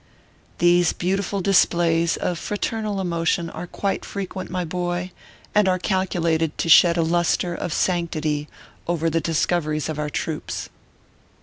These 0.57 0.93
beautiful 0.93 1.41
displays 1.41 2.17
of 2.17 2.39
fraternal 2.39 2.99
emotion 2.99 3.51
are 3.51 3.67
quite 3.67 4.03
frequent, 4.03 4.49
my 4.49 4.65
boy, 4.65 5.11
and 5.53 5.67
are 5.69 5.77
calculated 5.77 6.57
to 6.57 6.69
shed 6.69 6.97
a 6.97 7.03
lustre 7.03 7.53
of 7.53 7.71
sanctity 7.71 8.47
over 8.87 9.11
the 9.11 9.21
discoveries 9.21 9.89
of 9.89 9.99
our 9.99 10.09
troops. 10.09 10.69
252 10.69 10.69
ORPHEUS 10.69 10.69
C. 10.69 10.69
KERR 10.69 10.71
PAPERS. 10.71 11.39